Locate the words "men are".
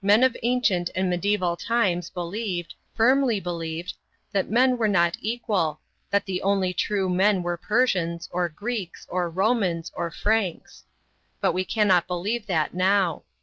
4.48-4.88, 7.10-7.58